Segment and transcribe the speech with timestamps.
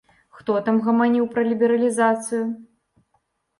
[0.37, 2.43] Хто там гаманіў пра лібералізацыю?